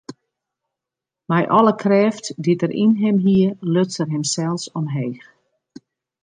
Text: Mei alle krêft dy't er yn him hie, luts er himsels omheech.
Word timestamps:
Mei 1.29 1.43
alle 1.57 1.73
krêft 1.83 2.25
dy't 2.43 2.65
er 2.65 2.73
yn 2.83 2.93
him 3.01 3.17
hie, 3.25 3.49
luts 3.73 3.95
er 4.03 4.11
himsels 4.13 4.63
omheech. 4.77 5.23